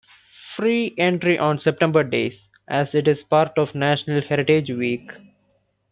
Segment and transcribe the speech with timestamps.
[0.55, 5.11] Free entry on September days as it is part of National Heritage Week.